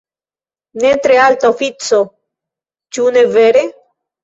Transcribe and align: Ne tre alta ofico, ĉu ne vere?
Ne 0.83 0.93
tre 1.03 1.17
alta 1.25 1.51
ofico, 1.51 2.01
ĉu 2.99 3.09
ne 3.21 3.27
vere? 3.39 3.67